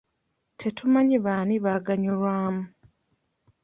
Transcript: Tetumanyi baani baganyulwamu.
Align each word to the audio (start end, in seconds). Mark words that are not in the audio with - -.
Tetumanyi 0.59 1.17
baani 1.25 1.55
baganyulwamu. 1.65 2.63